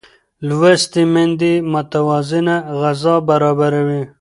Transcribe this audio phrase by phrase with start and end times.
[0.47, 4.01] لوستې میندې متوازنه غذا برابروي.